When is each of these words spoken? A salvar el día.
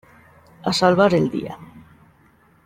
A 0.71 0.73
salvar 0.77 1.13
el 1.13 1.29
día. 1.29 1.59